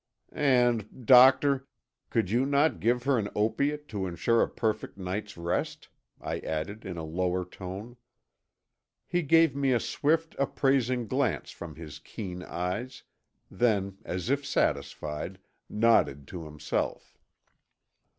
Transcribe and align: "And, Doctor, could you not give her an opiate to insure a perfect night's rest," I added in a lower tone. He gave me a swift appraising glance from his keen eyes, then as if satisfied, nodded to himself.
"And, 0.31 1.05
Doctor, 1.05 1.67
could 2.09 2.31
you 2.31 2.43
not 2.43 2.79
give 2.79 3.03
her 3.03 3.19
an 3.19 3.29
opiate 3.35 3.87
to 3.89 4.07
insure 4.07 4.41
a 4.41 4.49
perfect 4.49 4.97
night's 4.97 5.37
rest," 5.37 5.89
I 6.19 6.39
added 6.39 6.85
in 6.87 6.97
a 6.97 7.03
lower 7.03 7.45
tone. 7.45 7.97
He 9.05 9.21
gave 9.21 9.55
me 9.55 9.73
a 9.73 9.79
swift 9.79 10.35
appraising 10.39 11.05
glance 11.05 11.51
from 11.51 11.75
his 11.75 11.99
keen 11.99 12.41
eyes, 12.41 13.03
then 13.51 13.99
as 14.03 14.31
if 14.31 14.43
satisfied, 14.43 15.37
nodded 15.69 16.27
to 16.29 16.45
himself. 16.45 17.15